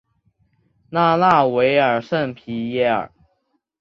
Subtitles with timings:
[0.89, 3.11] 拉纳维尔圣皮耶尔。